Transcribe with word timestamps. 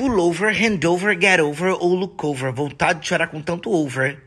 Pullover, 0.00 0.50
handover, 0.50 1.14
get 1.14 1.40
over 1.40 1.76
ou 1.78 1.94
look 1.94 2.24
over. 2.24 2.50
Vontade 2.50 3.00
de 3.00 3.08
chorar 3.08 3.26
com 3.26 3.42
tanto 3.42 3.70
over. 3.70 4.18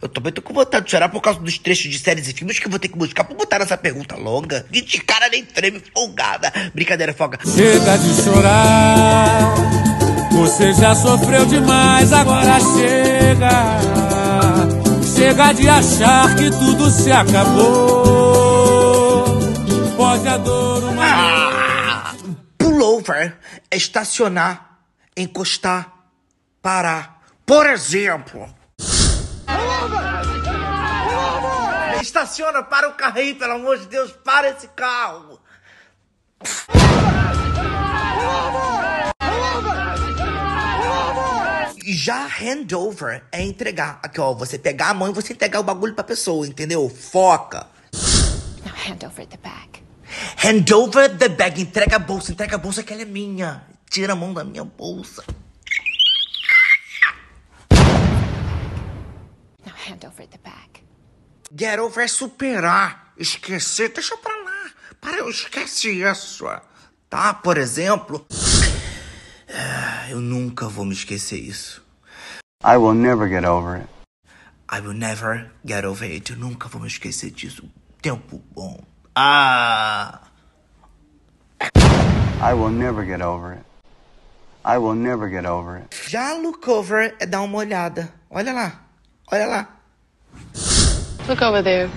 Eu 0.00 0.08
também 0.08 0.32
tô 0.32 0.40
com 0.40 0.54
vontade 0.54 0.86
de 0.86 0.90
chorar 0.90 1.10
por 1.10 1.20
causa 1.20 1.38
dos 1.38 1.58
trechos 1.58 1.90
de 1.90 1.98
séries 1.98 2.26
e 2.28 2.32
filmes 2.32 2.58
que 2.58 2.66
eu 2.66 2.70
vou 2.70 2.80
ter 2.80 2.88
que 2.88 2.96
buscar 2.96 3.22
pra 3.22 3.36
botar 3.36 3.58
nessa 3.58 3.76
pergunta 3.76 4.16
longa. 4.16 4.64
E 4.72 4.80
de 4.80 4.98
cara 5.02 5.28
nem 5.28 5.44
treme, 5.44 5.82
folgada. 5.94 6.50
Brincadeira, 6.74 7.12
folga. 7.12 7.38
Chega 7.44 7.98
de 7.98 8.22
chorar. 8.22 9.54
Você 10.32 10.72
já 10.72 10.94
sofreu 10.94 11.44
demais, 11.44 12.10
agora 12.14 12.58
chega. 12.58 13.50
Chega 15.14 15.52
de 15.52 15.68
achar 15.68 16.34
que 16.36 16.48
tudo 16.48 16.90
se 16.90 17.12
acabou. 17.12 18.16
Pode 19.94 20.26
a 20.26 20.38
dor 20.38 20.84
uma. 20.84 21.04
Ah, 21.04 22.14
pullover 22.56 23.36
é 23.70 23.76
estacionar, 23.76 24.65
encostar, 25.16 25.92
parar. 26.60 27.20
Por 27.44 27.66
exemplo. 27.66 28.48
Estaciona, 32.00 32.62
para 32.62 32.88
o 32.88 32.94
carro 32.94 33.18
aí, 33.18 33.34
pelo 33.34 33.54
amor 33.54 33.78
de 33.78 33.86
Deus, 33.86 34.12
para 34.12 34.50
esse 34.50 34.68
carro. 34.68 35.40
E 41.84 41.92
já 41.92 42.26
handover 42.26 43.24
é 43.30 43.42
entregar. 43.42 44.00
Aqui, 44.02 44.20
ó, 44.20 44.34
você 44.34 44.58
pegar 44.58 44.90
a 44.90 44.94
mão 44.94 45.08
e 45.08 45.12
você 45.12 45.32
entregar 45.32 45.60
o 45.60 45.62
bagulho 45.62 45.94
pra 45.94 46.02
pessoa, 46.02 46.46
entendeu? 46.46 46.88
Foca. 46.88 47.66
Now 48.64 48.74
hand 48.74 49.06
over 49.06 49.26
the 49.26 49.36
bag. 49.36 49.82
Hand 50.36 50.74
over 50.74 51.16
the 51.16 51.28
bag. 51.28 51.60
Entrega 51.60 51.96
a 51.96 51.98
bolsa, 52.00 52.32
entrega 52.32 52.56
a 52.56 52.58
bolsa 52.58 52.82
que 52.82 52.92
ela 52.92 53.02
é 53.02 53.04
minha. 53.04 53.75
Tira 53.90 54.12
a 54.12 54.16
mão 54.16 54.32
da 54.34 54.44
minha 54.44 54.64
bolsa. 54.64 55.24
Now 59.64 59.74
hand 59.88 60.04
over 60.06 60.26
the 60.26 60.38
bag. 60.38 60.82
Get 61.56 61.78
over 61.78 62.04
é 62.04 62.08
superar. 62.08 63.12
Esquecer, 63.16 63.92
deixa 63.92 64.16
pra 64.16 64.34
lá. 64.42 64.70
Para, 65.00 65.28
esquece 65.30 65.90
isso. 66.02 66.44
Tá? 67.08 67.32
Por 67.34 67.56
exemplo. 67.56 68.26
Ah, 69.48 70.10
Eu 70.10 70.20
nunca 70.20 70.68
vou 70.68 70.84
me 70.84 70.92
esquecer 70.92 71.38
isso. 71.38 71.82
I 72.64 72.76
will 72.76 72.94
never 72.94 73.28
get 73.28 73.44
over 73.44 73.76
it. 73.80 73.88
I 74.68 74.80
will 74.80 74.94
never 74.94 75.50
get 75.64 75.84
over 75.84 76.04
it. 76.10 76.32
Eu 76.32 76.38
nunca 76.38 76.68
vou 76.68 76.80
me 76.80 76.88
esquecer 76.88 77.30
disso. 77.30 77.68
Tempo 78.02 78.42
bom. 78.52 78.82
Ah! 79.14 80.20
I 82.40 82.52
will 82.52 82.70
never 82.70 83.04
get 83.06 83.22
over 83.22 83.54
it. 83.54 83.64
I 84.68 84.78
will 84.78 84.96
never 84.96 85.28
get 85.28 85.46
over 85.46 85.76
it. 85.76 85.94
Já 86.10 86.32
look 86.32 86.66
over 86.68 87.14
é 87.20 87.24
dar 87.24 87.42
uma 87.42 87.58
olhada. 87.58 88.12
Olha 88.28 88.52
lá. 88.52 88.80
Olha 89.30 89.46
lá. 89.46 89.68
Look 91.28 91.40
over 91.40 91.62
there. 91.62 91.88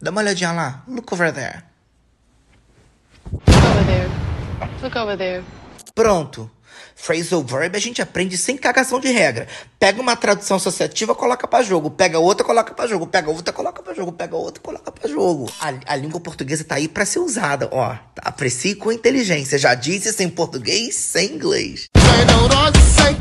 Dá 0.00 0.10
uma 0.10 0.22
olhadinha 0.22 0.52
lá. 0.52 0.82
Look 0.88 1.12
over 1.12 1.30
there. 1.30 1.62
Look 3.30 3.58
over 3.58 3.84
there. 3.84 4.08
Look 4.82 4.96
over 4.96 5.18
there. 5.18 5.44
Pronto. 5.94 6.50
Phrasal 6.94 7.42
verb 7.42 7.76
a 7.76 7.80
gente 7.80 8.02
aprende 8.02 8.36
sem 8.36 8.56
cagação 8.56 9.00
de 9.00 9.08
regra. 9.08 9.46
Pega 9.78 10.00
uma 10.00 10.16
tradução 10.16 10.56
associativa, 10.56 11.14
coloca 11.14 11.46
pra 11.46 11.62
jogo. 11.62 11.90
Pega 11.90 12.18
outra, 12.18 12.44
coloca 12.44 12.74
pra 12.74 12.86
jogo. 12.86 13.06
Pega 13.06 13.30
outra, 13.30 13.52
coloca 13.52 13.82
pra 13.82 13.94
jogo. 13.94 14.12
Pega 14.12 14.36
outra, 14.36 14.62
coloca 14.62 14.90
pra 14.90 15.08
jogo. 15.08 15.50
A, 15.60 15.92
a 15.92 15.96
língua 15.96 16.20
portuguesa 16.20 16.64
tá 16.64 16.74
aí 16.74 16.88
pra 16.88 17.06
ser 17.06 17.20
usada, 17.20 17.68
ó. 17.72 17.96
Aprecie 18.18 18.74
com 18.74 18.90
inteligência. 18.90 19.58
Já 19.58 19.74
disse 19.74 20.12
sem 20.12 20.28
português, 20.28 20.94
sem 20.96 21.34
inglês. 21.34 21.86
Sem 21.96 22.24
neurose, 22.26 22.80
sem 22.96 23.14